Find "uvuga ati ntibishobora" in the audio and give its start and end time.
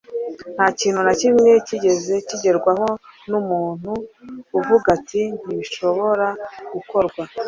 4.57-6.27